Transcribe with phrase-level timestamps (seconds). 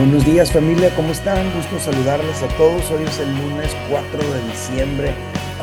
[0.00, 1.54] Buenos días familia, ¿cómo están?
[1.54, 2.90] Gusto saludarles a todos.
[2.90, 5.14] Hoy es el lunes 4 de diciembre.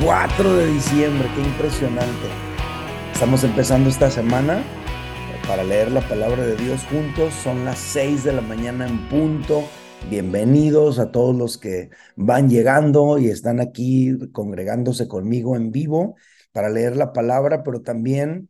[0.05, 2.27] 4 de diciembre, qué impresionante.
[3.11, 4.63] Estamos empezando esta semana
[5.47, 7.33] para leer la palabra de Dios juntos.
[7.33, 9.63] Son las 6 de la mañana en punto.
[10.07, 16.15] Bienvenidos a todos los que van llegando y están aquí congregándose conmigo en vivo
[16.51, 18.49] para leer la palabra, pero también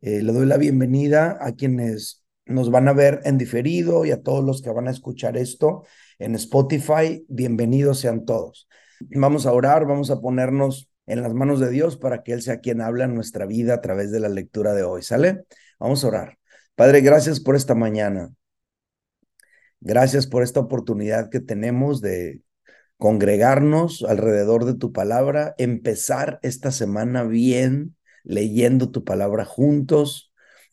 [0.00, 2.17] eh, le doy la bienvenida a quienes
[2.48, 5.84] nos van a ver en diferido y a todos los que van a escuchar esto
[6.18, 8.68] en Spotify, bienvenidos sean todos.
[9.00, 12.60] Vamos a orar, vamos a ponernos en las manos de Dios para que Él sea
[12.60, 15.02] quien habla en nuestra vida a través de la lectura de hoy.
[15.02, 15.44] ¿Sale?
[15.78, 16.38] Vamos a orar.
[16.74, 18.32] Padre, gracias por esta mañana.
[19.80, 22.42] Gracias por esta oportunidad que tenemos de
[22.96, 27.94] congregarnos alrededor de tu palabra, empezar esta semana bien,
[28.24, 30.27] leyendo tu palabra juntos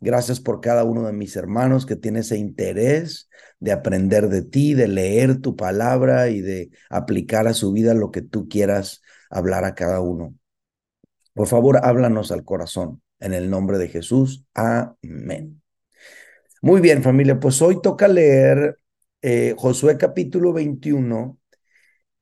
[0.05, 3.27] Gracias por cada uno de mis hermanos que tiene ese interés
[3.59, 8.12] de aprender de ti, de leer tu palabra y de aplicar a su vida lo
[8.12, 10.35] que tú quieras hablar a cada uno.
[11.34, 13.02] Por favor, háblanos al corazón.
[13.20, 14.46] En el nombre de Jesús.
[14.54, 15.63] Amén.
[16.62, 18.77] Muy bien, familia, pues hoy toca leer
[19.24, 21.40] eh, Josué capítulo 21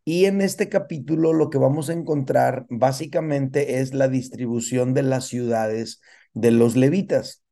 [0.06, 5.28] y en este capítulo lo que vamos a encontrar básicamente es la distribución de las
[5.28, 6.00] ciudades
[6.34, 7.43] de los levitas.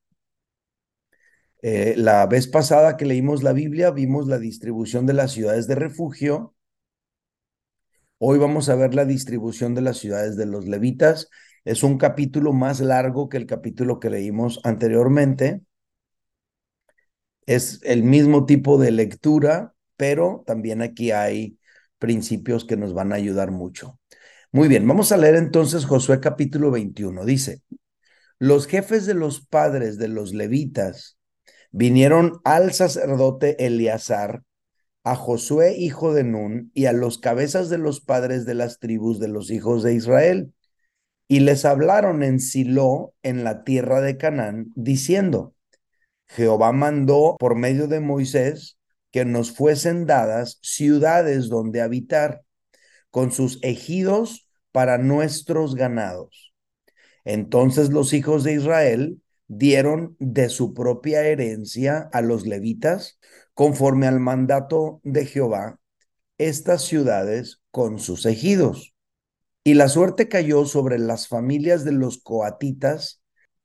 [1.64, 5.76] Eh, la vez pasada que leímos la Biblia vimos la distribución de las ciudades de
[5.76, 6.56] refugio.
[8.18, 11.30] Hoy vamos a ver la distribución de las ciudades de los levitas.
[11.64, 15.62] Es un capítulo más largo que el capítulo que leímos anteriormente.
[17.46, 21.58] Es el mismo tipo de lectura, pero también aquí hay
[22.00, 24.00] principios que nos van a ayudar mucho.
[24.52, 27.24] Muy bien, vamos a leer entonces Josué capítulo 21.
[27.26, 27.62] Dice,
[28.40, 31.18] los jefes de los padres de los levitas
[31.72, 34.44] vinieron al sacerdote Eleazar,
[35.04, 39.20] a Josué hijo de Nun, y a los cabezas de los padres de las tribus
[39.20, 40.54] de los hijos de Israel,
[41.28, 45.56] y les hablaron en Silo, en la tierra de Canaán, diciendo,
[46.28, 48.78] Jehová mandó por medio de Moisés
[49.12, 52.44] que nos fuesen dadas ciudades donde habitar,
[53.10, 56.54] con sus ejidos para nuestros ganados.
[57.26, 59.21] Entonces los hijos de Israel
[59.52, 63.20] dieron de su propia herencia a los levitas,
[63.54, 65.78] conforme al mandato de Jehová,
[66.38, 68.96] estas ciudades con sus ejidos.
[69.66, 73.22] Y la suerte cayó sobre las familias de los coatitas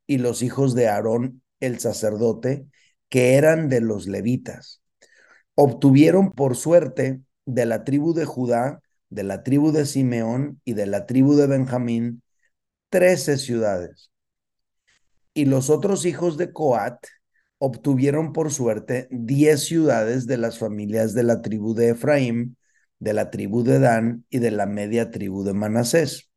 [0.07, 2.67] y los hijos de Aarón el sacerdote,
[3.07, 4.81] que eran de los levitas.
[5.55, 10.85] Obtuvieron por suerte de la tribu de Judá, de la tribu de Simeón y de
[10.85, 12.23] la tribu de Benjamín,
[12.89, 14.11] trece ciudades
[15.37, 16.97] y los otros hijos de Coat
[17.59, 22.57] obtuvieron por suerte diez ciudades de las familias de la tribu de Efraín,
[22.97, 26.31] de la tribu de Dan y de la media tribu de Manasés.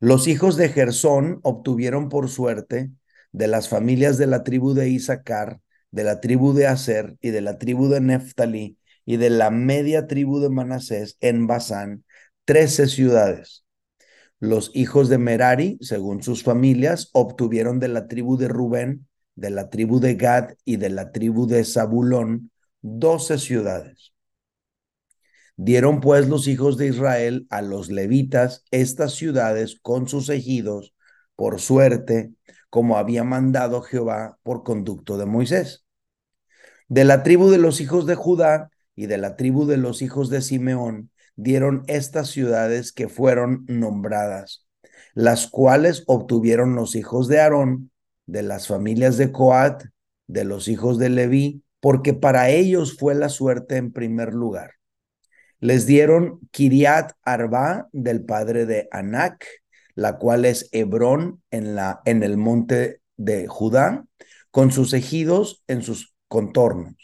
[0.00, 2.90] Los hijos de Gersón obtuvieron por suerte
[3.32, 5.60] de las familias de la tribu de Isaacar,
[5.92, 8.76] de la tribu de Aser y de la tribu de Neftalí
[9.06, 12.04] y de la media tribu de Manasés en Basán,
[12.44, 13.63] trece ciudades.
[14.40, 19.06] Los hijos de Merari, según sus familias, obtuvieron de la tribu de Rubén,
[19.36, 22.50] de la tribu de Gad y de la tribu de Zabulón
[22.82, 24.12] doce ciudades.
[25.56, 30.94] Dieron pues los hijos de Israel a los levitas estas ciudades con sus ejidos,
[31.36, 32.32] por suerte,
[32.70, 35.84] como había mandado Jehová por conducto de Moisés.
[36.88, 40.28] De la tribu de los hijos de Judá y de la tribu de los hijos
[40.28, 44.66] de Simeón, dieron estas ciudades que fueron nombradas,
[45.14, 47.90] las cuales obtuvieron los hijos de Aarón,
[48.26, 49.84] de las familias de Coat,
[50.26, 54.72] de los hijos de Leví, porque para ellos fue la suerte en primer lugar.
[55.60, 59.46] Les dieron Kiriat Arba del padre de Anac,
[59.94, 64.04] la cual es Hebrón en, la, en el monte de Judá,
[64.50, 67.03] con sus ejidos en sus contornos.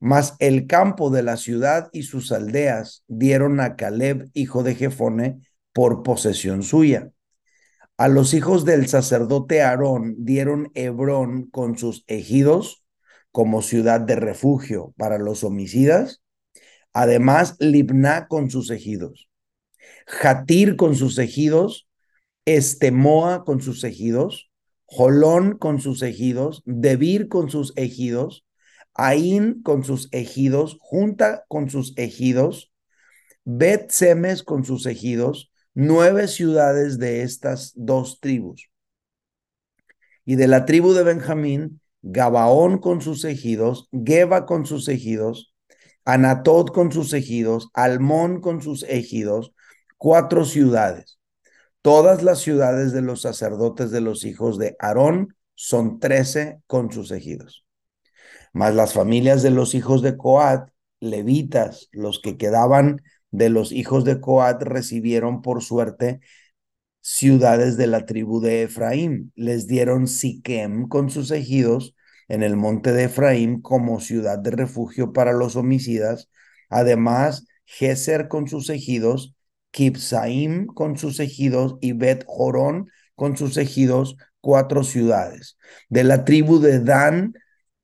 [0.00, 5.38] Mas el campo de la ciudad y sus aldeas dieron a Caleb, hijo de Jefone,
[5.72, 7.10] por posesión suya.
[7.96, 12.84] A los hijos del sacerdote Aarón dieron Hebrón con sus ejidos
[13.30, 16.22] como ciudad de refugio para los homicidas.
[16.92, 19.28] Además, Libná con sus ejidos.
[20.06, 21.88] Jatir con sus ejidos.
[22.46, 24.50] Estemoa con sus ejidos.
[24.86, 26.62] Jolón con sus ejidos.
[26.64, 28.44] Debir con sus ejidos.
[28.94, 32.72] Ain con sus ejidos, junta con sus ejidos,
[33.44, 38.70] Bet Semes con sus ejidos, nueve ciudades de estas dos tribus.
[40.24, 45.54] Y de la tribu de Benjamín Gabaón con sus ejidos, Geba con sus ejidos,
[46.04, 49.52] Anatot con sus ejidos, Almón con sus ejidos,
[49.96, 51.18] cuatro ciudades.
[51.80, 57.10] Todas las ciudades de los sacerdotes de los hijos de Aarón son trece con sus
[57.10, 57.63] ejidos.
[58.54, 60.70] Más las familias de los hijos de Coat,
[61.00, 63.02] levitas, los que quedaban
[63.32, 66.20] de los hijos de Coat recibieron por suerte
[67.00, 69.32] ciudades de la tribu de Efraín.
[69.34, 71.96] Les dieron Siquem con sus ejidos
[72.28, 76.30] en el monte de Efraín como ciudad de refugio para los homicidas.
[76.70, 79.34] Además, Geser con sus ejidos,
[79.72, 85.58] Kipsaim con sus ejidos y Bet Jorón con sus ejidos, cuatro ciudades.
[85.88, 87.34] De la tribu de Dan,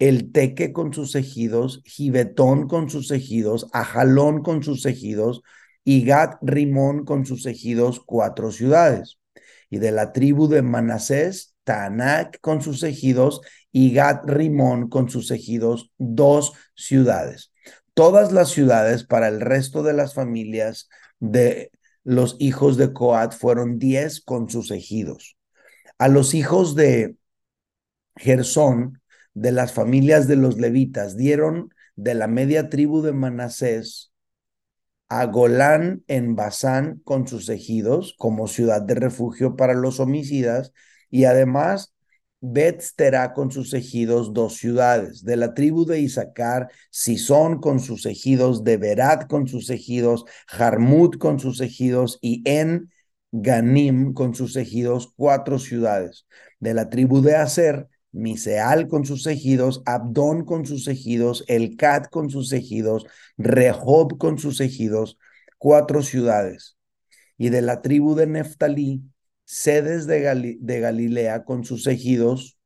[0.00, 5.42] el Teque con sus ejidos, Gibetón con sus ejidos, Ajalón con sus ejidos,
[5.84, 9.18] y Gat Rimón con sus ejidos, cuatro ciudades.
[9.68, 15.30] Y de la tribu de Manasés, Tanak con sus ejidos y Gat Rimón con sus
[15.30, 17.52] ejidos, dos ciudades.
[17.94, 20.88] Todas las ciudades para el resto de las familias
[21.18, 21.70] de
[22.02, 25.36] los hijos de Coat fueron diez con sus ejidos.
[25.98, 27.16] A los hijos de
[28.16, 28.99] Gersón,
[29.34, 34.12] de las familias de los levitas, dieron de la media tribu de Manasés
[35.08, 40.72] a Golán en Basán con sus ejidos como ciudad de refugio para los homicidas
[41.10, 41.92] y además
[42.42, 48.64] Betsterá con sus ejidos dos ciudades, de la tribu de Isaacar, Sison con sus ejidos,
[48.64, 52.90] de Berat con sus ejidos, Jarmut con sus ejidos y En
[53.30, 56.26] Ganim con sus ejidos, cuatro ciudades,
[56.60, 62.30] de la tribu de Aser, Miseal con sus ejidos, Abdón con sus ejidos, Elcat con
[62.30, 65.18] sus ejidos, Rehob con sus ejidos,
[65.58, 66.76] cuatro ciudades.
[67.36, 69.02] Y de la tribu de Neftalí,
[69.44, 72.58] sedes de, de Galilea con sus ejidos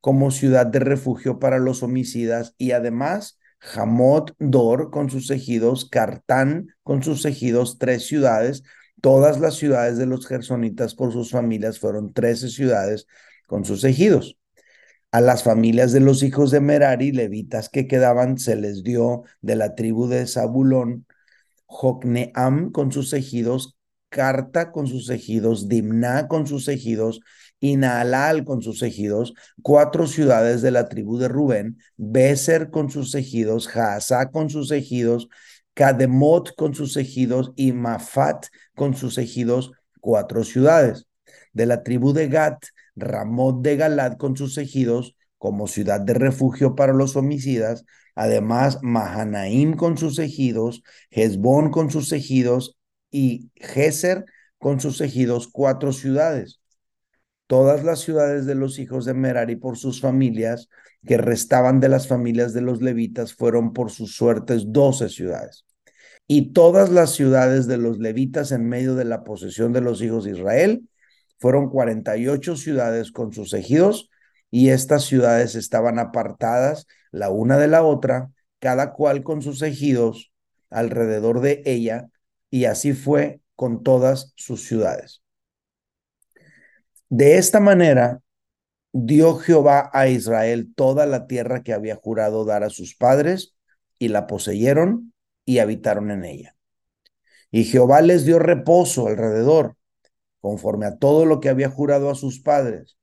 [0.00, 3.38] como ciudad de refugio para los homicidas y además
[3.74, 8.62] Hamot Dor con sus ejidos, Cartán con sus ejidos, tres ciudades.
[9.00, 13.06] Todas las ciudades de los gersonitas por sus familias fueron trece ciudades
[13.46, 14.36] con sus ejidos.
[15.12, 19.56] A las familias de los hijos de Merari, levitas que quedaban, se les dio de
[19.56, 21.06] la tribu de Zabulón,
[21.66, 23.76] Jocneam con sus ejidos,
[24.08, 27.20] Carta con sus ejidos, Dimna con sus ejidos,
[27.60, 27.78] y
[28.44, 34.30] con sus ejidos, cuatro ciudades de la tribu de Rubén, Beser con sus ejidos, Jaasá
[34.30, 35.28] con sus ejidos,
[35.74, 41.06] Kademot con sus ejidos y Mafat con sus ejidos, cuatro ciudades.
[41.52, 42.64] De la tribu de Gat,
[42.96, 47.84] Ramot de Galad con sus ejidos como ciudad de refugio para los homicidas,
[48.14, 52.76] además Mahanaim con sus ejidos, Hezbón con sus ejidos
[53.10, 54.24] y Geser
[54.58, 56.60] con sus ejidos, cuatro ciudades.
[57.46, 60.68] Todas las ciudades de los hijos de Merari por sus familias,
[61.06, 65.64] que restaban de las familias de los levitas, fueron por sus suertes doce ciudades.
[66.26, 70.24] Y todas las ciudades de los levitas en medio de la posesión de los hijos
[70.24, 70.88] de Israel,
[71.38, 74.10] fueron 48 ciudades con sus ejidos
[74.50, 80.32] y estas ciudades estaban apartadas la una de la otra, cada cual con sus ejidos
[80.70, 82.08] alrededor de ella,
[82.50, 85.22] y así fue con todas sus ciudades.
[87.08, 88.20] De esta manera
[88.92, 93.54] dio Jehová a Israel toda la tierra que había jurado dar a sus padres,
[93.98, 95.12] y la poseyeron
[95.44, 96.56] y habitaron en ella.
[97.50, 99.75] Y Jehová les dio reposo alrededor,
[100.46, 102.96] conforme a todo lo que había jurado a sus padres.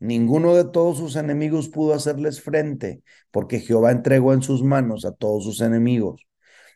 [0.00, 5.12] Ninguno de todos sus enemigos pudo hacerles frente, porque Jehová entregó en sus manos a
[5.12, 6.28] todos sus enemigos.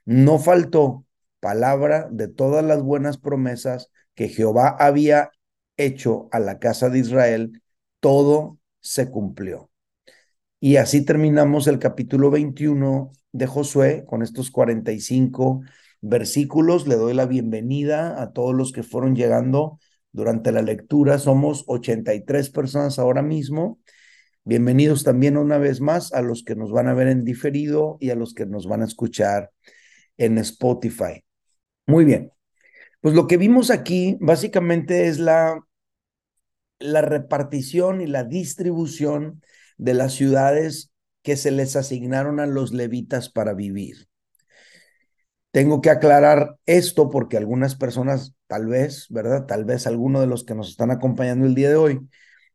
[0.07, 1.05] No faltó
[1.41, 5.31] palabra de todas las buenas promesas que Jehová había
[5.77, 7.63] hecho a la casa de Israel,
[8.01, 9.69] todo se cumplió.
[10.59, 15.61] Y así terminamos el capítulo 21 de Josué con estos 45
[16.01, 16.87] versículos.
[16.87, 19.79] Le doy la bienvenida a todos los que fueron llegando
[20.15, 21.19] durante la lectura.
[21.19, 23.81] Somos 83 personas ahora mismo.
[24.45, 28.11] Bienvenidos también una vez más a los que nos van a ver en diferido y
[28.11, 29.51] a los que nos van a escuchar
[30.17, 31.25] en Spotify.
[31.87, 32.31] Muy bien.
[33.01, 35.61] Pues lo que vimos aquí básicamente es la,
[36.79, 39.43] la repartición y la distribución
[39.77, 40.93] de las ciudades
[41.23, 44.07] que se les asignaron a los levitas para vivir.
[45.55, 49.47] Tengo que aclarar esto porque algunas personas, tal vez, ¿verdad?
[49.47, 52.01] Tal vez alguno de los que nos están acompañando el día de hoy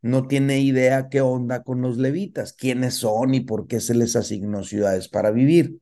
[0.02, 4.18] no tiene idea qué onda con los levitas, quiénes son y por qué se les
[4.18, 5.80] asignó ciudades para vivir.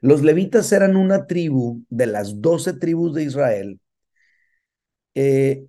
[0.00, 3.78] Los levitas eran una tribu de las doce tribus de Israel,
[5.14, 5.66] eh,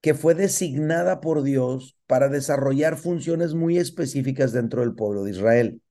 [0.00, 5.82] que fue designada por Dios para desarrollar funciones muy específicas dentro del pueblo de Israel.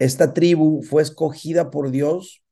[0.00, 2.42] Esta tribu fue escogida por Dios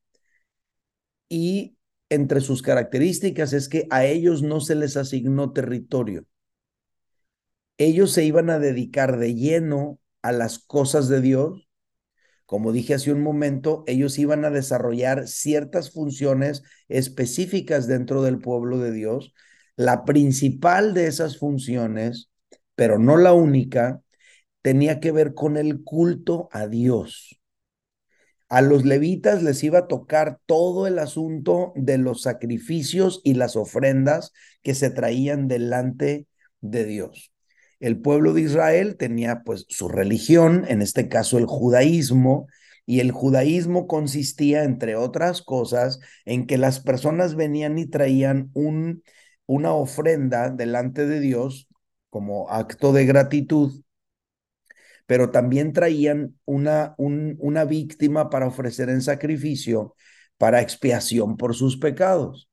[1.31, 1.79] y
[2.11, 6.27] entre sus características es que a ellos no se les asignó territorio.
[7.79, 11.69] Ellos se iban a dedicar de lleno a las cosas de Dios.
[12.45, 18.79] Como dije hace un momento, ellos iban a desarrollar ciertas funciones específicas dentro del pueblo
[18.79, 19.33] de Dios.
[19.77, 22.29] La principal de esas funciones,
[22.75, 24.03] pero no la única,
[24.63, 27.40] tenía que ver con el culto a Dios.
[28.51, 33.55] A los levitas les iba a tocar todo el asunto de los sacrificios y las
[33.55, 36.27] ofrendas que se traían delante
[36.61, 37.33] de Dios.
[37.79, 42.49] El pueblo de Israel tenía pues su religión, en este caso el judaísmo,
[42.87, 49.05] y el judaísmo consistía, entre otras cosas, en que las personas venían y traían un,
[49.47, 51.69] una ofrenda delante de Dios
[52.09, 53.81] como acto de gratitud
[55.11, 59.97] pero también traían una, una víctima para ofrecer en sacrificio
[60.39, 62.49] para expiación por sus pecados.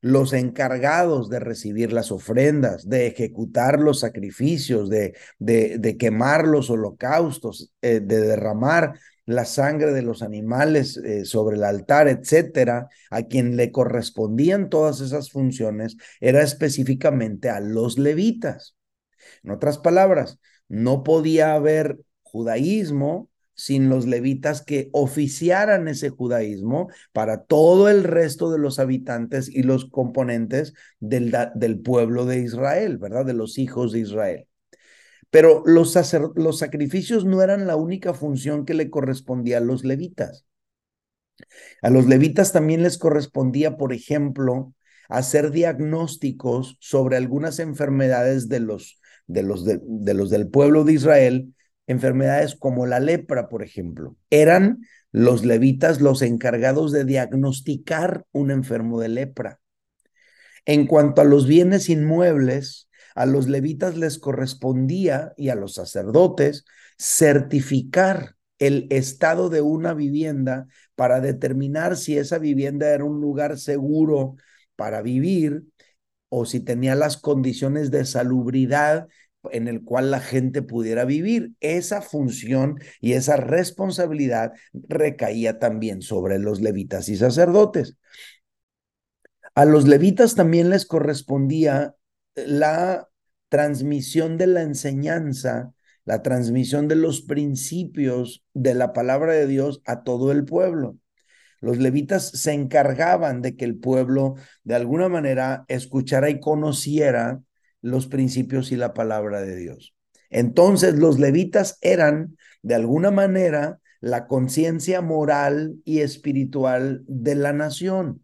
[0.00, 7.72] Los encargados de recibir las ofrendas, de ejecutar los sacrificios, de, de, quemar los holocaustos,
[7.82, 13.56] eh, de derramar la sangre de los animales eh, sobre el altar, etcétera, a quien
[13.56, 18.76] le correspondían todas esas funciones, era específicamente a los levitas.
[19.42, 20.38] En otras palabras,
[20.74, 28.50] no podía haber judaísmo sin los levitas que oficiaran ese judaísmo para todo el resto
[28.50, 33.24] de los habitantes y los componentes del, del pueblo de Israel, ¿verdad?
[33.24, 34.48] De los hijos de Israel.
[35.30, 35.96] Pero los,
[36.34, 40.44] los sacrificios no eran la única función que le correspondía a los levitas.
[41.82, 44.74] A los levitas también les correspondía, por ejemplo,
[45.08, 51.54] hacer diagnósticos sobre algunas enfermedades de los de los, de, los del pueblo de Israel,
[51.86, 54.16] enfermedades como la lepra, por ejemplo.
[54.30, 54.80] Eran
[55.12, 59.60] los levitas los encargados de diagnosticar un enfermo de lepra.
[60.66, 66.64] En cuanto a los bienes inmuebles, a los levitas les correspondía y a los sacerdotes
[66.98, 74.36] certificar el estado de una vivienda para determinar si esa vivienda era un lugar seguro
[74.76, 75.64] para vivir
[76.36, 79.06] o si tenía las condiciones de salubridad
[79.52, 81.52] en el cual la gente pudiera vivir.
[81.60, 87.96] Esa función y esa responsabilidad recaía también sobre los levitas y sacerdotes.
[89.54, 91.94] A los levitas también les correspondía
[92.34, 93.08] la
[93.48, 95.72] transmisión de la enseñanza,
[96.04, 100.98] la transmisión de los principios de la palabra de Dios a todo el pueblo.
[101.64, 107.40] Los levitas se encargaban de que el pueblo de alguna manera escuchara y conociera
[107.80, 109.94] los principios y la palabra de Dios.
[110.28, 118.22] Entonces los levitas eran de alguna manera la conciencia moral y espiritual de la nación.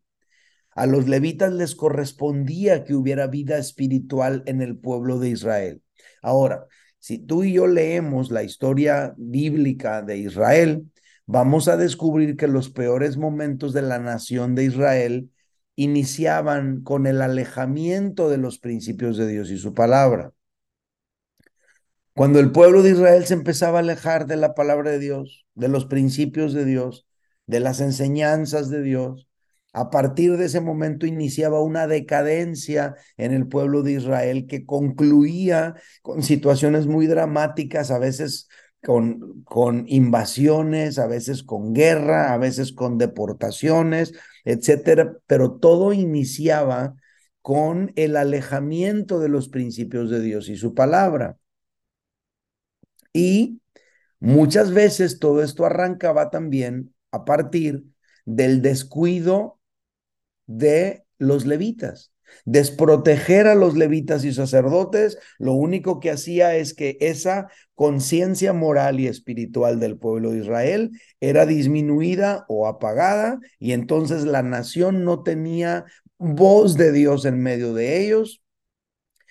[0.73, 5.83] A los levitas les correspondía que hubiera vida espiritual en el pueblo de Israel.
[6.21, 6.67] Ahora,
[6.99, 10.91] si tú y yo leemos la historia bíblica de Israel,
[11.27, 15.31] vamos a descubrir que los peores momentos de la nación de Israel
[15.77, 20.33] iniciaban con el alejamiento de los principios de Dios y su palabra.
[22.15, 25.69] Cuando el pueblo de Israel se empezaba a alejar de la palabra de Dios, de
[25.69, 27.07] los principios de Dios,
[27.47, 29.29] de las enseñanzas de Dios,
[29.73, 35.77] a partir de ese momento iniciaba una decadencia en el pueblo de Israel que concluía
[36.03, 38.49] con situaciones muy dramáticas, a veces
[38.85, 44.13] con, con invasiones, a veces con guerra, a veces con deportaciones,
[44.45, 46.95] etcétera, pero todo iniciaba
[47.43, 51.39] con el alejamiento de los principios de Dios y su palabra.
[53.13, 53.61] Y
[54.21, 57.85] muchas veces todo esto arrancaba también a partir
[58.25, 59.59] del descuido
[60.47, 62.13] de los levitas.
[62.45, 69.01] Desproteger a los levitas y sacerdotes, lo único que hacía es que esa conciencia moral
[69.01, 75.23] y espiritual del pueblo de Israel era disminuida o apagada y entonces la nación no
[75.23, 75.85] tenía
[76.19, 78.43] voz de Dios en medio de ellos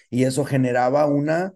[0.10, 1.54] y eso generaba una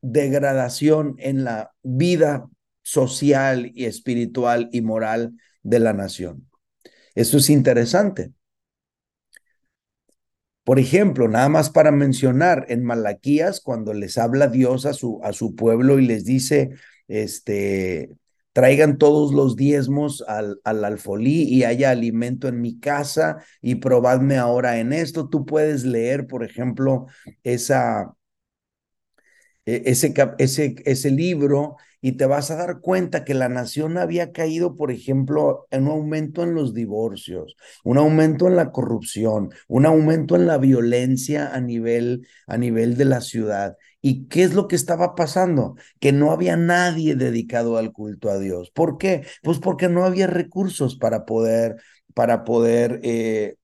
[0.00, 2.48] degradación en la vida
[2.82, 6.48] social y espiritual y moral de la nación.
[7.14, 8.32] Eso es interesante.
[10.64, 15.32] Por ejemplo, nada más para mencionar, en Malaquías, cuando les habla Dios a su, a
[15.32, 16.70] su pueblo y les dice,
[17.06, 18.10] este,
[18.54, 24.38] traigan todos los diezmos al, al alfolí y haya alimento en mi casa y probadme
[24.38, 25.28] ahora en esto.
[25.28, 27.06] Tú puedes leer, por ejemplo,
[27.42, 28.14] esa,
[29.66, 34.30] e, ese, ese, ese libro y te vas a dar cuenta que la nación había
[34.30, 39.86] caído, por ejemplo, en un aumento en los divorcios, un aumento en la corrupción, un
[39.86, 43.78] aumento en la violencia a nivel, a nivel de la ciudad.
[44.02, 45.76] ¿Y qué es lo que estaba pasando?
[45.98, 48.70] Que no había nadie dedicado al culto a Dios.
[48.70, 49.24] ¿Por qué?
[49.42, 51.76] Pues porque no había recursos para poder,
[52.12, 53.56] para poder eh,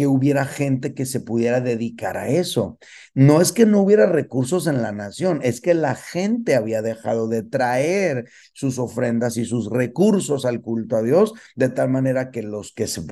[0.00, 2.78] que hubiera gente que se pudiera dedicar a eso.
[3.12, 7.28] No es que no hubiera recursos en la nación, es que la gente había dejado
[7.28, 12.42] de traer sus ofrendas y sus recursos al culto a Dios, de tal manera que
[12.42, 13.02] los que se,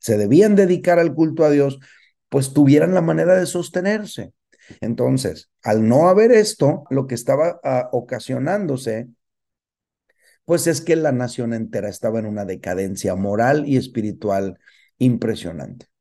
[0.00, 1.78] se debían dedicar al culto a Dios,
[2.28, 4.32] pues tuvieran la manera de sostenerse.
[4.80, 9.06] Entonces, al no haber esto, lo que estaba ah, ocasionándose
[10.44, 14.58] pues es que la nación entera estaba en una decadencia moral y espiritual
[14.98, 15.93] impresionante.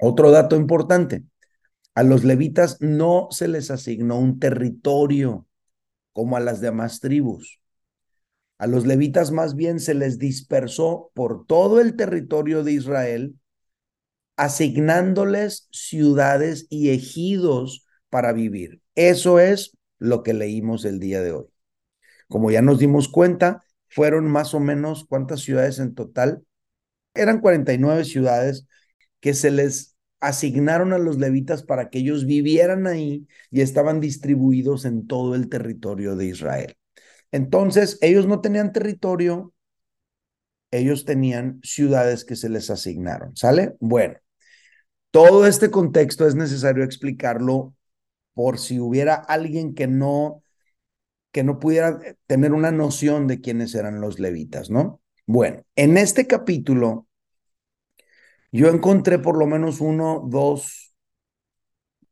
[0.00, 1.24] Otro dato importante,
[1.94, 5.46] a los levitas no se les asignó un territorio
[6.12, 7.60] como a las demás tribus.
[8.58, 13.36] A los levitas más bien se les dispersó por todo el territorio de Israel,
[14.36, 18.80] asignándoles ciudades y ejidos para vivir.
[18.94, 21.46] Eso es lo que leímos el día de hoy.
[22.28, 26.44] Como ya nos dimos cuenta, fueron más o menos cuántas ciudades en total.
[27.14, 28.66] Eran 49 ciudades
[29.20, 34.84] que se les asignaron a los levitas para que ellos vivieran ahí y estaban distribuidos
[34.84, 36.76] en todo el territorio de Israel.
[37.30, 39.52] Entonces, ellos no tenían territorio,
[40.70, 43.76] ellos tenían ciudades que se les asignaron, ¿sale?
[43.80, 44.16] Bueno,
[45.10, 47.74] todo este contexto es necesario explicarlo
[48.34, 50.42] por si hubiera alguien que no
[51.32, 55.02] que no pudiera tener una noción de quiénes eran los levitas, ¿no?
[55.26, 57.07] Bueno, en este capítulo
[58.52, 60.94] yo encontré por lo menos uno, dos,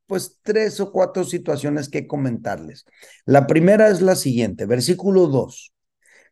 [0.07, 2.85] pues tres o cuatro situaciones que comentarles.
[3.25, 5.73] La primera es la siguiente, versículo 2.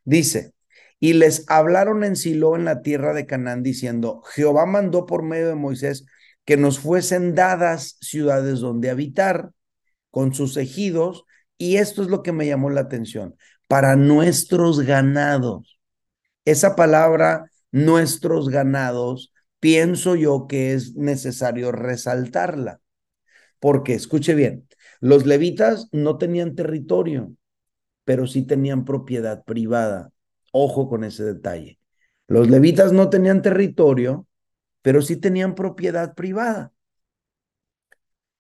[0.04, 0.54] Dice,
[1.00, 5.49] y les hablaron en Silo en la tierra de Canaán diciendo, Jehová mandó por medio
[5.49, 6.06] de Moisés
[6.45, 9.50] que nos fuesen dadas ciudades donde habitar
[10.10, 11.25] con sus ejidos,
[11.58, 13.36] y esto es lo que me llamó la atención,
[13.69, 15.78] para nuestros ganados.
[16.45, 19.33] Esa palabra, nuestros ganados,
[19.65, 22.83] pienso yo que es necesario resaltarla.
[23.61, 24.69] Porque, escuche bien,
[25.00, 27.35] los levitas no tenían territorio,
[28.05, 30.13] pero sí tenían propiedad privada.
[30.53, 31.79] Ojo con ese detalle.
[32.29, 34.27] Los levitas no tenían territorio,
[34.83, 36.75] pero sí tenían propiedad privada.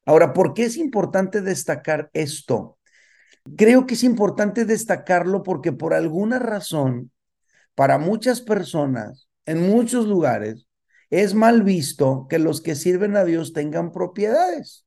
[0.04, 2.76] Ahora, ¿por qué es importante destacar esto?
[3.56, 7.12] Creo que es importante destacarlo porque por alguna razón,
[7.74, 10.63] para muchas personas, en muchos lugares,
[11.22, 14.86] es mal visto que los que sirven a Dios tengan propiedades.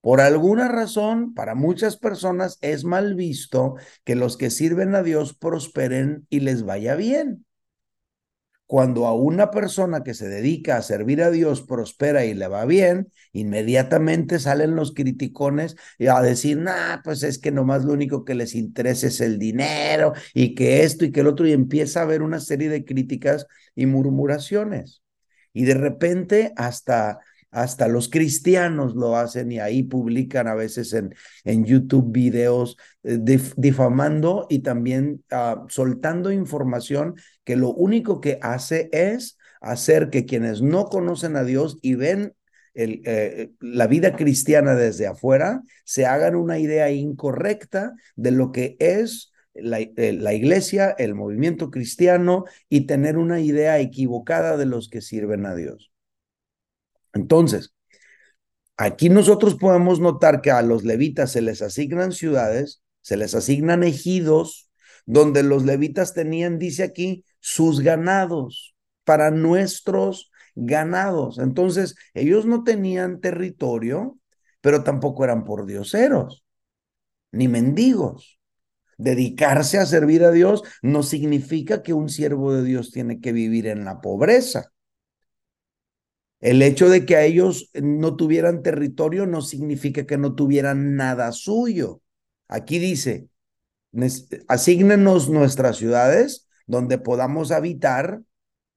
[0.00, 5.36] Por alguna razón, para muchas personas es mal visto que los que sirven a Dios
[5.36, 7.45] prosperen y les vaya bien.
[8.66, 12.64] Cuando a una persona que se dedica a servir a Dios prospera y le va
[12.64, 15.76] bien, inmediatamente salen los criticones
[16.10, 20.14] a decir, nah, pues es que nomás lo único que les interesa es el dinero
[20.34, 23.46] y que esto y que el otro, y empieza a haber una serie de críticas
[23.76, 25.02] y murmuraciones.
[25.52, 27.20] Y de repente hasta
[27.50, 33.18] hasta los cristianos lo hacen y ahí publican a veces en, en YouTube videos eh,
[33.56, 40.62] difamando y también ah, soltando información que lo único que hace es hacer que quienes
[40.62, 42.34] no conocen a Dios y ven
[42.74, 48.76] el, eh, la vida cristiana desde afuera, se hagan una idea incorrecta de lo que
[48.78, 54.90] es la, eh, la, iglesia, el movimiento cristiano y tener una idea equivocada de los
[54.90, 55.90] que sirven a Dios.
[57.16, 57.74] Entonces,
[58.76, 63.82] aquí nosotros podemos notar que a los levitas se les asignan ciudades, se les asignan
[63.82, 64.70] ejidos,
[65.06, 71.38] donde los levitas tenían, dice aquí, sus ganados para nuestros ganados.
[71.38, 74.18] Entonces, ellos no tenían territorio,
[74.60, 76.44] pero tampoco eran por dioseros,
[77.32, 78.38] ni mendigos.
[78.98, 83.66] Dedicarse a servir a Dios no significa que un siervo de Dios tiene que vivir
[83.68, 84.72] en la pobreza.
[86.46, 91.32] El hecho de que a ellos no tuvieran territorio no significa que no tuvieran nada
[91.32, 92.02] suyo.
[92.46, 93.28] Aquí dice,
[94.46, 98.22] asígnenos nuestras ciudades donde podamos habitar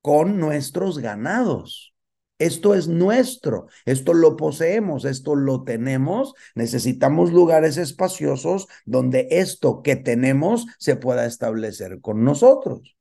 [0.01, 1.93] con nuestros ganados.
[2.39, 6.33] Esto es nuestro, esto lo poseemos, esto lo tenemos.
[6.55, 12.97] Necesitamos lugares espaciosos donde esto que tenemos se pueda establecer con nosotros.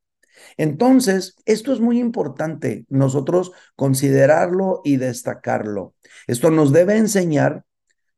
[0.57, 5.94] Entonces, esto es muy importante nosotros considerarlo y destacarlo.
[6.27, 7.64] Esto nos debe enseñar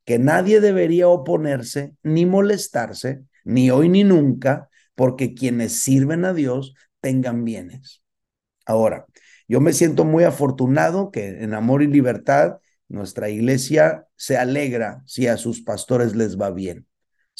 [0.05, 6.75] que nadie debería oponerse ni molestarse, ni hoy ni nunca, porque quienes sirven a Dios
[7.01, 8.03] tengan bienes.
[8.67, 9.07] Ahora,
[9.49, 15.27] yo me siento muy afortunado que en Amor y Libertad nuestra iglesia se alegra si
[15.27, 16.87] a sus pastores les va bien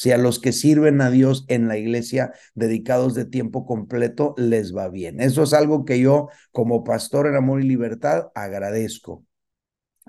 [0.01, 4.75] si a los que sirven a Dios en la iglesia dedicados de tiempo completo les
[4.75, 5.21] va bien.
[5.21, 9.23] Eso es algo que yo como pastor en amor y libertad agradezco.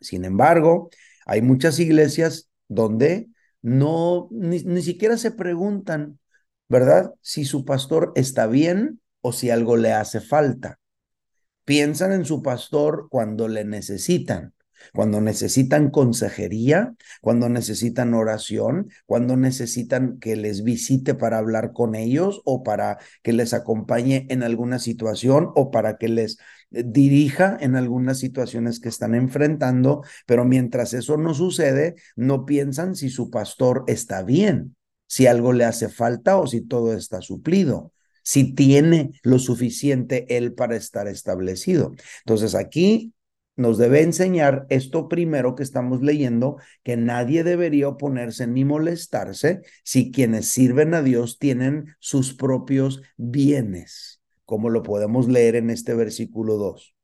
[0.01, 0.89] Sin embargo,
[1.27, 3.29] hay muchas iglesias donde
[3.61, 6.19] no, ni, ni siquiera se preguntan,
[6.71, 7.13] ¿verdad?
[7.21, 10.81] Si su pastor está bien o si algo le hace falta.
[11.67, 14.55] Piensan en su pastor cuando le necesitan
[14.93, 22.43] cuando necesitan consejería, cuando necesitan oración, cuando necesitan que les visite para hablar con ellos
[22.45, 26.39] o para que les acompañe en alguna situación o para que les
[26.71, 32.97] eh, dirija en algunas situaciones que están enfrentando, pero mientras eso no sucede, no piensan
[32.97, 37.93] si su pastor está bien, si algo le hace falta o si todo está suplido
[38.23, 41.93] si tiene lo suficiente él para estar establecido.
[42.25, 43.13] Entonces aquí
[43.57, 50.11] nos debe enseñar esto primero que estamos leyendo, que nadie debería oponerse ni molestarse si
[50.11, 56.57] quienes sirven a Dios tienen sus propios bienes, como lo podemos leer en este versículo
[56.57, 56.95] 2.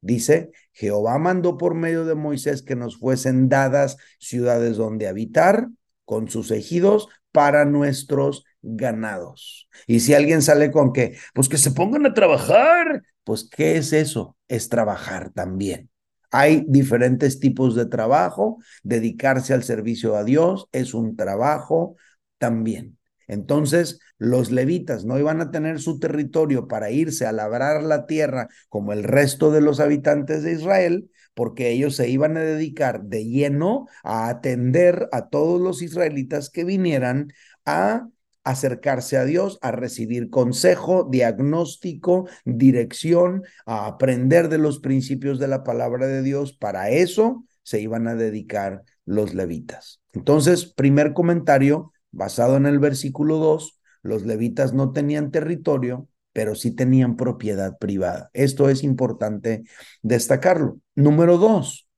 [0.00, 5.68] Dice, Jehová mandó por medio de Moisés que nos fuesen dadas ciudades donde habitar,
[6.04, 9.68] con sus ejidos, para nuestros ganados.
[9.86, 13.92] Y si alguien sale con que, pues que se pongan a trabajar, pues ¿qué es
[13.92, 14.36] eso?
[14.48, 15.90] Es trabajar también.
[16.30, 21.96] Hay diferentes tipos de trabajo, dedicarse al servicio a Dios es un trabajo
[22.38, 22.98] también.
[23.28, 28.48] Entonces, los levitas no iban a tener su territorio para irse a labrar la tierra
[28.68, 33.24] como el resto de los habitantes de Israel, porque ellos se iban a dedicar de
[33.24, 37.32] lleno a atender a todos los israelitas que vinieran
[37.64, 38.08] a
[38.44, 45.62] acercarse a Dios, a recibir consejo, diagnóstico, dirección, a aprender de los principios de la
[45.62, 46.52] palabra de Dios.
[46.52, 50.00] Para eso se iban a dedicar los levitas.
[50.12, 56.72] Entonces, primer comentario basado en el versículo 2, los levitas no tenían territorio, pero sí
[56.72, 58.30] tenían propiedad privada.
[58.32, 59.64] Esto es importante
[60.02, 60.78] destacarlo.
[60.94, 61.88] Número 2.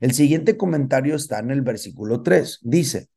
[0.00, 2.60] El siguiente comentario está en el versículo 3.
[2.62, 3.08] Dice,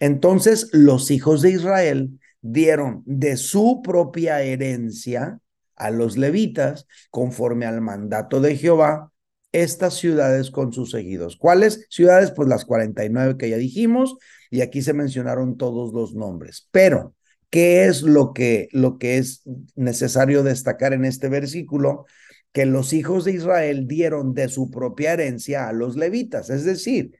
[0.00, 5.38] entonces los hijos de Israel dieron de su propia herencia
[5.76, 9.12] a los levitas, conforme al mandato de Jehová,
[9.52, 11.36] estas ciudades con sus seguidos.
[11.36, 12.32] ¿Cuáles ciudades?
[12.32, 14.16] Pues las 49 que ya dijimos,
[14.50, 16.68] y aquí se mencionaron todos los nombres.
[16.70, 17.14] Pero,
[17.50, 19.42] ¿qué es lo que, lo que es
[19.74, 22.06] necesario destacar en este versículo?
[22.52, 27.16] Que los hijos de Israel dieron de su propia herencia a los levitas, es decir,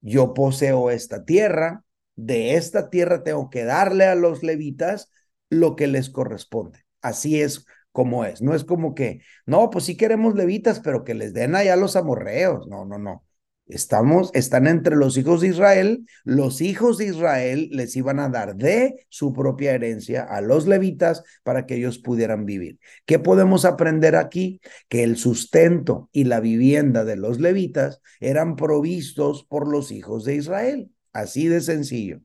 [0.00, 1.84] yo poseo esta tierra,
[2.16, 5.10] de esta tierra tengo que darle a los levitas
[5.50, 6.80] lo que les corresponde.
[7.00, 8.42] Así es como es.
[8.42, 11.96] No es como que, no, pues sí queremos levitas, pero que les den allá los
[11.96, 12.66] amorreos.
[12.68, 13.24] No, no, no.
[13.68, 16.06] Estamos, están entre los hijos de Israel.
[16.22, 21.24] Los hijos de Israel les iban a dar de su propia herencia a los levitas
[21.42, 22.78] para que ellos pudieran vivir.
[23.06, 24.60] ¿Qué podemos aprender aquí?
[24.88, 30.36] Que el sustento y la vivienda de los levitas eran provistos por los hijos de
[30.36, 30.90] Israel.
[31.16, 32.20] Así de sencillo.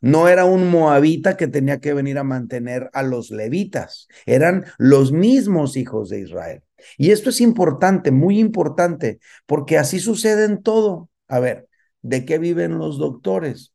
[0.00, 5.10] No era un moabita que tenía que venir a mantener a los levitas, eran los
[5.10, 6.62] mismos hijos de Israel.
[6.96, 11.10] Y esto es importante, muy importante, porque así sucede en todo.
[11.26, 11.68] A ver,
[12.02, 13.74] ¿de qué viven los doctores?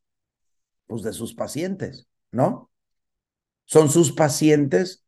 [0.86, 2.70] Pues de sus pacientes, ¿no?
[3.66, 5.04] Son sus pacientes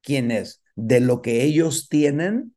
[0.00, 2.54] quienes de lo que ellos tienen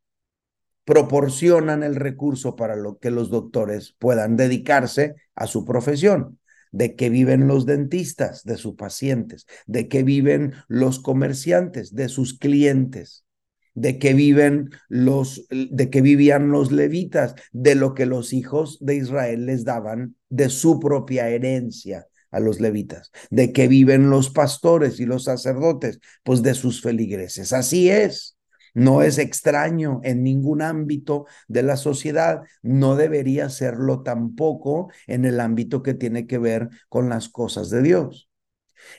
[0.83, 6.37] proporcionan el recurso para lo que los doctores puedan dedicarse a su profesión
[6.71, 12.37] de qué viven los dentistas, de sus pacientes, de qué viven los comerciantes, de sus
[12.37, 13.25] clientes,
[13.73, 18.95] de qué viven los, de qué vivían los levitas, de lo que los hijos de
[18.95, 24.99] Israel les daban de su propia herencia a los levitas, de qué viven los pastores
[24.99, 27.53] y los sacerdotes, pues de sus feligreses.
[27.53, 28.37] Así es.
[28.73, 35.39] No es extraño en ningún ámbito de la sociedad, no debería serlo tampoco en el
[35.39, 38.29] ámbito que tiene que ver con las cosas de Dios.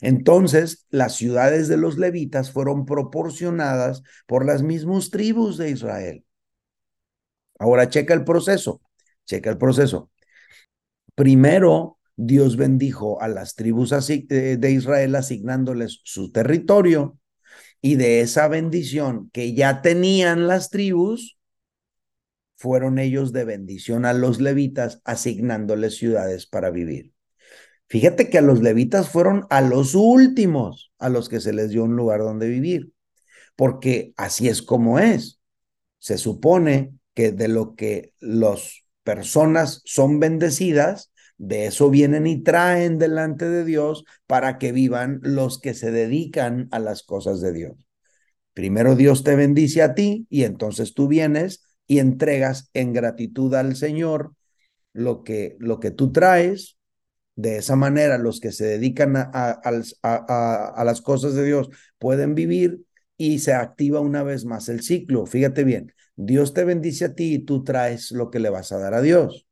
[0.01, 6.25] Entonces, las ciudades de los levitas fueron proporcionadas por las mismas tribus de Israel.
[7.59, 8.81] Ahora checa el proceso,
[9.25, 10.11] checa el proceso.
[11.15, 17.19] Primero, Dios bendijo a las tribus de Israel asignándoles su territorio
[17.83, 21.37] y de esa bendición que ya tenían las tribus,
[22.57, 27.13] fueron ellos de bendición a los levitas asignándoles ciudades para vivir.
[27.89, 31.85] Fíjate que a los levitas fueron a los últimos a los que se les dio
[31.85, 32.93] un lugar donde vivir,
[33.57, 35.41] porque así es como es.
[35.99, 41.12] Se supone que de lo que las personas son bendecidas,
[41.43, 46.69] de eso vienen y traen delante de Dios para que vivan los que se dedican
[46.71, 47.89] a las cosas de Dios.
[48.55, 53.75] Primero Dios te bendice a ti y entonces tú vienes y entregas en gratitud al
[53.75, 54.37] Señor
[54.93, 56.79] lo que, lo que tú traes.
[57.35, 62.85] De esa manera los que se dedican a, a las cosas de Dios pueden vivir
[63.17, 65.27] y se activa una vez más el ciclo.
[65.27, 68.79] Fíjate bien, Dios te bendice a ti y tú traes lo que le vas a
[68.79, 69.49] dar a Dios.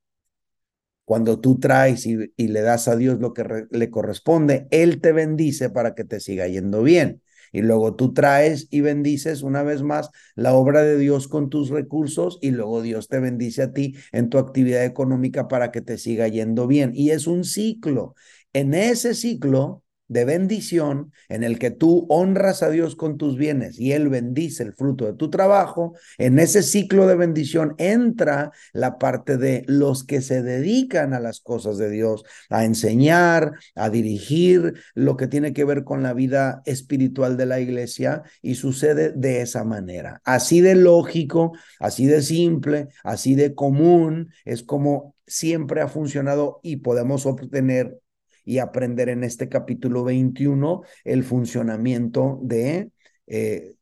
[1.04, 5.70] Cuando tú traes y, le das a Dios lo que le corresponde, Él te bendice
[5.70, 7.22] para que te siga yendo bien.
[7.52, 11.70] Y luego tú traes y bendices una vez más la obra de Dios con tus
[11.70, 15.98] recursos y luego Dios te bendice a ti en tu actividad económica para que te
[15.98, 16.92] siga yendo bien.
[16.94, 18.14] Y es un ciclo.
[18.52, 23.78] En ese ciclo, de bendición en el que tú honras a Dios con tus bienes
[23.78, 28.98] y Él bendice el fruto de tu trabajo, en ese ciclo de bendición entra la
[28.98, 34.74] parte de los que se dedican a las cosas de Dios, a enseñar, a dirigir
[34.94, 39.42] lo que tiene que ver con la vida espiritual de la iglesia y sucede de
[39.42, 40.20] esa manera.
[40.24, 46.78] Así de lógico, así de simple, así de común, es como siempre ha funcionado y
[46.78, 48.00] podemos obtener
[48.44, 52.90] y aprender en este capítulo 21 el funcionamiento de
[53.26, 53.74] eh,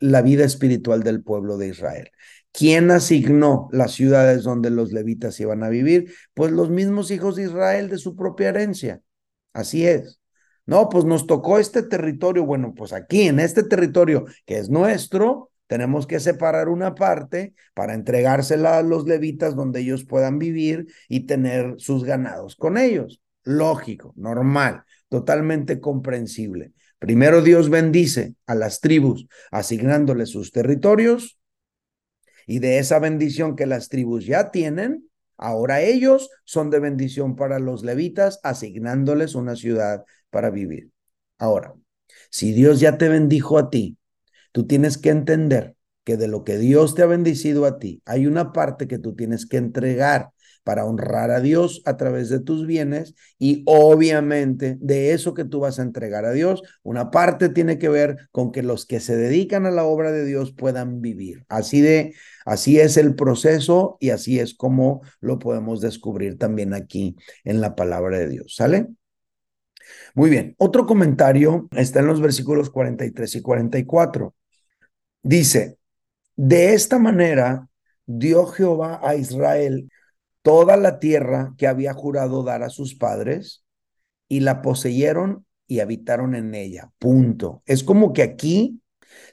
[0.00, 2.10] la vida espiritual del pueblo de Israel.
[2.52, 6.12] ¿Quién asignó las ciudades donde los levitas iban a vivir?
[6.34, 9.00] Pues los mismos hijos de Israel de su propia herencia.
[9.52, 10.20] Así es.
[10.66, 12.44] No, pues nos tocó este territorio.
[12.44, 17.94] Bueno, pues aquí en este territorio que es nuestro, tenemos que separar una parte para
[17.94, 23.22] entregársela a los levitas donde ellos puedan vivir y tener sus ganados con ellos.
[23.42, 26.72] Lógico, normal, totalmente comprensible.
[26.98, 31.38] Primero Dios bendice a las tribus asignándoles sus territorios
[32.46, 35.08] y de esa bendición que las tribus ya tienen,
[35.38, 40.90] ahora ellos son de bendición para los levitas asignándoles una ciudad para vivir.
[41.38, 41.72] Ahora,
[42.28, 43.96] si Dios ya te bendijo a ti
[44.52, 48.26] Tú tienes que entender que de lo que Dios te ha bendecido a ti, hay
[48.26, 50.30] una parte que tú tienes que entregar
[50.64, 55.60] para honrar a Dios a través de tus bienes y obviamente de eso que tú
[55.60, 59.16] vas a entregar a Dios, una parte tiene que ver con que los que se
[59.16, 61.44] dedican a la obra de Dios puedan vivir.
[61.48, 67.16] Así de así es el proceso y así es como lo podemos descubrir también aquí
[67.44, 68.54] en la palabra de Dios.
[68.56, 68.88] ¿Sale?
[70.14, 74.34] Muy bien, otro comentario está en los versículos 43 y 44.
[75.22, 75.78] Dice,
[76.36, 77.68] de esta manera
[78.06, 79.90] dio Jehová a Israel
[80.42, 83.64] toda la tierra que había jurado dar a sus padres
[84.28, 86.90] y la poseyeron y habitaron en ella.
[86.98, 87.62] Punto.
[87.66, 88.80] Es como que aquí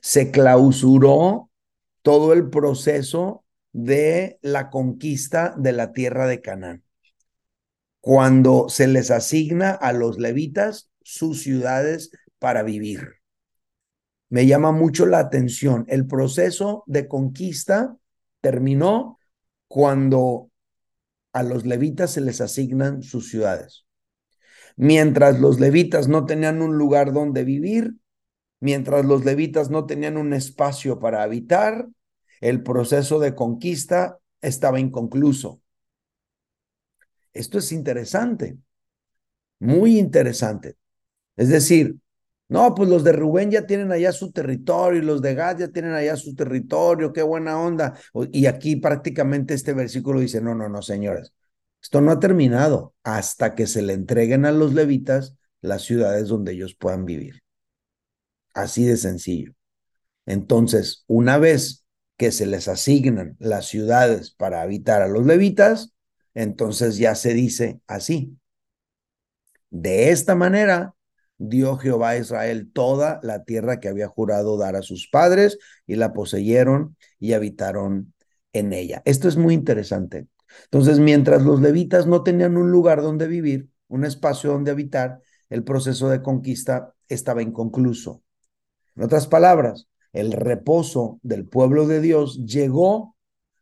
[0.02, 1.50] se clausuró
[2.04, 6.84] todo el proceso de la conquista de la tierra de Canaán.
[8.02, 13.19] Cuando se les asigna a los levitas sus ciudades para vivir
[14.30, 15.86] me llama mucho la atención.
[15.88, 17.98] El proceso de conquista
[18.42, 19.20] terminó
[19.68, 20.50] cuando
[21.34, 23.86] a los levitas se les asignan sus ciudades.
[24.76, 27.96] Mientras los levitas no tenían un lugar donde vivir,
[28.60, 31.88] mientras los levitas no tenían un espacio para habitar,
[32.40, 35.62] el proceso de conquista estaba inconcluso.
[37.34, 38.58] Esto es interesante,
[39.60, 40.78] muy interesante.
[41.36, 41.98] Es decir,
[42.50, 45.68] no, pues los de Rubén ya tienen allá su territorio y los de Gad ya
[45.68, 47.94] tienen allá su territorio, qué buena onda.
[48.32, 51.32] Y aquí prácticamente este versículo dice, no, no, no, señores,
[51.80, 56.54] esto no ha terminado hasta que se le entreguen a los levitas las ciudades donde
[56.54, 57.44] ellos puedan vivir.
[58.56, 59.54] Así de sencillo.
[60.26, 61.86] Entonces, una vez
[62.18, 65.94] que se les asignan las ciudades para habitar a los levitas,
[66.34, 68.38] entonces ya se dice así.
[69.70, 70.96] De esta manera,
[71.40, 75.96] dio Jehová a Israel toda la tierra que había jurado dar a sus padres y
[75.96, 78.14] la poseyeron y habitaron
[78.54, 79.02] en ella.
[79.06, 80.28] Esto es muy interesante.
[80.66, 85.64] Entonces, mientras los levitas no tenían un lugar donde vivir, un espacio donde habitar, el
[85.64, 88.22] proceso de conquista estaba inconcluso.
[88.96, 93.16] En otras palabras, el reposo del pueblo de Dios llegó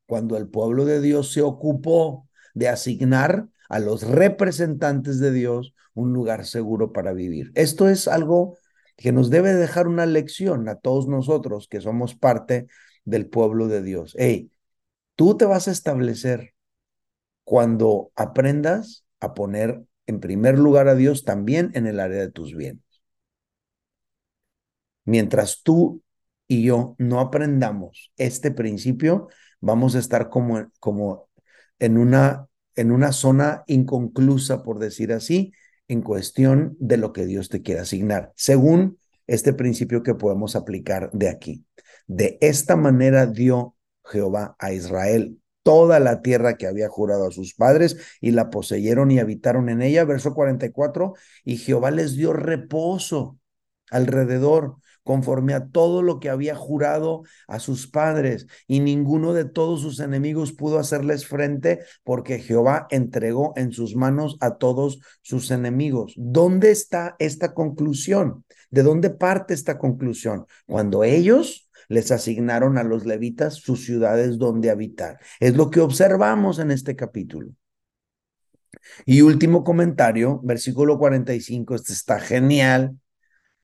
[0.05, 6.13] cuando el pueblo de Dios se ocupó de asignar a los representantes de Dios un
[6.13, 7.51] lugar seguro para vivir.
[7.55, 8.57] Esto es algo
[8.95, 12.67] que nos debe dejar una lección a todos nosotros que somos parte
[13.05, 14.15] del pueblo de Dios.
[14.17, 14.51] Hey,
[15.15, 16.53] tú te vas a establecer
[17.43, 22.55] cuando aprendas a poner en primer lugar a Dios también en el área de tus
[22.55, 22.83] bienes.
[25.05, 26.01] Mientras tú
[26.47, 29.29] y yo no aprendamos este principio,
[29.61, 31.29] vamos a estar como, como
[31.79, 32.46] en, una,
[32.77, 35.51] en una zona inconclusa, por decir así,
[35.87, 41.09] en cuestión de lo que Dios te quiere asignar, según este principio que podemos aplicar
[41.11, 41.65] de aquí.
[42.07, 47.53] De esta manera dio Jehová a Israel toda la tierra que había jurado a sus
[47.53, 50.05] padres y la poseyeron y habitaron en ella.
[50.05, 51.13] Verso 44,
[51.43, 53.37] y Jehová les dio reposo
[53.91, 54.77] alrededor
[55.07, 60.01] conforme a todo lo que había jurado a sus padres, y ninguno de todos sus
[60.01, 66.13] enemigos pudo hacerles frente, porque Jehová entregó en sus manos a todos sus enemigos.
[66.17, 68.43] ¿Dónde está esta conclusión?
[68.69, 70.45] ¿De dónde parte esta conclusión?
[70.65, 75.19] Cuando ellos les asignaron a los levitas sus ciudades donde habitar.
[75.39, 77.53] Es lo que observamos en este capítulo.
[79.05, 82.99] Y último comentario, versículo 45, este está genial.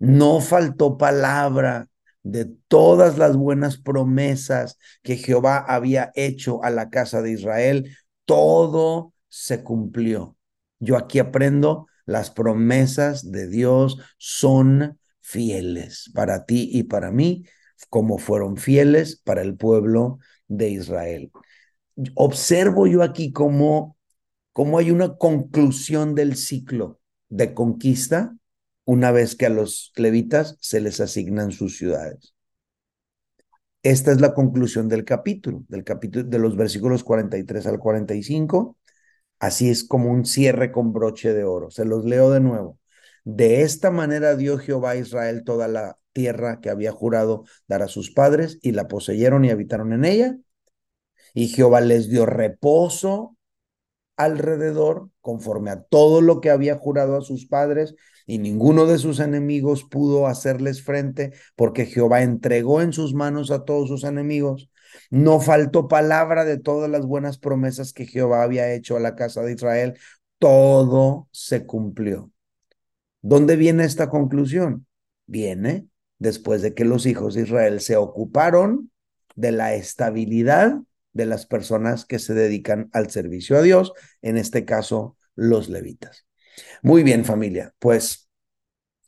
[0.03, 1.87] No faltó palabra
[2.23, 7.95] de todas las buenas promesas que Jehová había hecho a la casa de Israel.
[8.25, 10.35] Todo se cumplió.
[10.79, 17.45] Yo aquí aprendo, las promesas de Dios son fieles para ti y para mí,
[17.89, 21.31] como fueron fieles para el pueblo de Israel.
[22.15, 23.95] Observo yo aquí cómo,
[24.51, 28.35] cómo hay una conclusión del ciclo de conquista
[28.85, 32.33] una vez que a los levitas se les asignan sus ciudades.
[33.83, 38.77] Esta es la conclusión del capítulo, del capítulo de los versículos 43 al 45.
[39.39, 41.69] Así es como un cierre con broche de oro.
[41.69, 42.79] Se los leo de nuevo.
[43.25, 47.87] De esta manera dio Jehová a Israel toda la tierra que había jurado dar a
[47.87, 50.37] sus padres y la poseyeron y habitaron en ella.
[51.33, 53.37] Y Jehová les dio reposo
[54.15, 59.19] alrededor conforme a todo lo que había jurado a sus padres y ninguno de sus
[59.19, 64.69] enemigos pudo hacerles frente, porque Jehová entregó en sus manos a todos sus enemigos.
[65.09, 69.41] No faltó palabra de todas las buenas promesas que Jehová había hecho a la casa
[69.41, 69.97] de Israel.
[70.39, 72.31] Todo se cumplió.
[73.21, 74.85] ¿Dónde viene esta conclusión?
[75.25, 75.87] Viene
[76.19, 78.91] después de que los hijos de Israel se ocuparon
[79.35, 80.79] de la estabilidad
[81.13, 86.25] de las personas que se dedican al servicio a Dios, en este caso los levitas.
[86.81, 87.73] Muy bien, familia.
[87.79, 88.29] Pues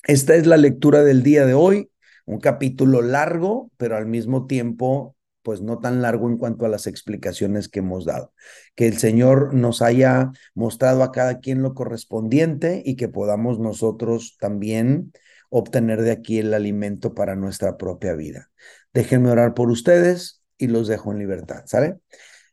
[0.04, 1.92] esta es la lectura del día de hoy.
[2.26, 6.88] Un capítulo largo, pero al mismo tiempo, pues no tan largo en cuanto a las
[6.88, 8.34] explicaciones que hemos dado.
[8.76, 14.38] Que el Señor nos haya mostrado a cada quien lo correspondiente y que podamos nosotros
[14.40, 15.14] también
[15.50, 18.50] obtener de aquí el alimento para nuestra propia vida.
[18.94, 21.98] Déjenme orar por ustedes y los dejo en libertad, ¿sale?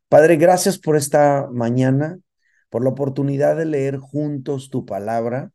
[0.08, 2.18] Padre, gracias por esta mañana
[2.72, 5.52] por la oportunidad de leer juntos tu palabra.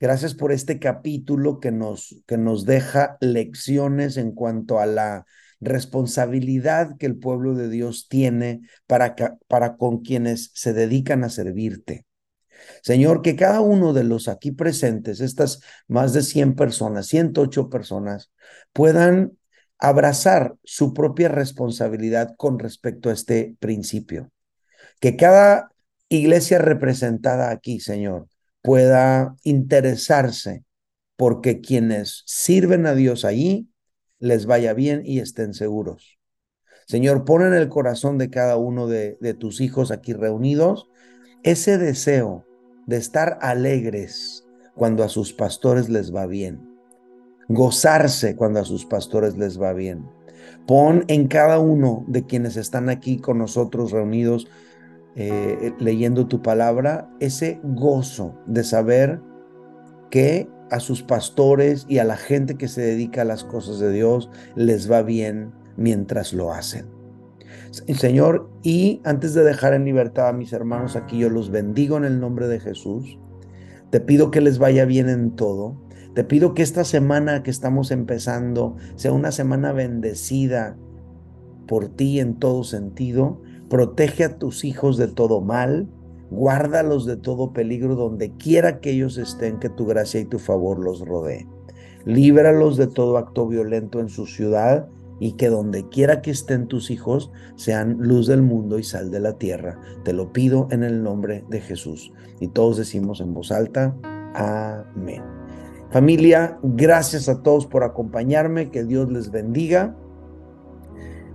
[0.00, 5.26] Gracias por este capítulo que nos, que nos deja lecciones en cuanto a la
[5.60, 9.14] responsabilidad que el pueblo de Dios tiene para,
[9.48, 12.06] para con quienes se dedican a servirte.
[12.82, 18.32] Señor, que cada uno de los aquí presentes, estas más de 100 personas, 108 personas,
[18.72, 19.36] puedan
[19.76, 24.30] abrazar su propia responsabilidad con respecto a este principio.
[25.00, 25.70] Que cada
[26.10, 28.28] iglesia representada aquí, Señor,
[28.62, 30.64] pueda interesarse
[31.16, 33.70] porque quienes sirven a Dios allí
[34.18, 36.18] les vaya bien y estén seguros.
[36.86, 40.88] Señor, pon en el corazón de cada uno de, tus hijos aquí reunidos
[41.42, 42.44] ese deseo
[42.86, 44.44] de estar alegres
[44.74, 46.60] cuando a sus pastores les va bien,
[47.48, 50.06] gozarse cuando a sus pastores les va bien.
[50.66, 54.48] Pon en cada uno de quienes están aquí con nosotros reunidos
[55.16, 59.20] eh, leyendo tu palabra, ese gozo de saber
[60.10, 63.92] que a sus pastores y a la gente que se dedica a las cosas de
[63.92, 66.86] Dios les va bien mientras lo hacen.
[67.70, 72.04] Señor, y antes de dejar en libertad a mis hermanos aquí, yo los bendigo en
[72.04, 73.18] el nombre de Jesús.
[73.90, 75.80] Te pido que les vaya bien en todo.
[76.14, 80.76] Te pido que esta semana que estamos empezando sea una semana bendecida
[81.66, 83.40] por ti en todo sentido
[83.70, 85.88] Protege a tus hijos de todo mal,
[86.30, 90.78] guárdalos de todo peligro donde quiera que ellos estén, que tu gracia y tu favor
[90.78, 91.46] los rodee.
[92.04, 94.88] Líbralos de todo acto violento en su ciudad
[95.20, 99.20] y que donde quiera que estén tus hijos sean luz del mundo y sal de
[99.20, 99.78] la tierra.
[100.02, 102.12] Te lo pido en el nombre de Jesús.
[102.40, 103.94] Y todos decimos en voz alta,
[104.34, 105.22] amén.
[105.90, 109.94] Familia, gracias a todos por acompañarme, que Dios les bendiga.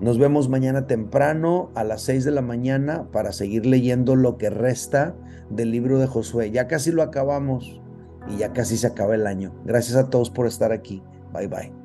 [0.02, 4.50] Nos vemos mañana temprano a las 6 de la mañana para seguir leyendo lo que
[4.50, 5.16] resta
[5.50, 6.52] del libro de Josué.
[6.52, 7.82] Ya casi lo acabamos
[8.28, 9.54] y ya casi se acaba el año.
[9.64, 11.02] Gracias a todos por estar aquí.
[11.34, 11.85] Bye bye.